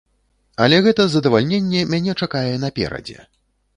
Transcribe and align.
Але 0.65 0.77
гэта 0.87 1.05
задавальненне 1.15 1.81
мяне 1.93 2.17
чакае 2.27 2.55
наперадзе. 2.65 3.19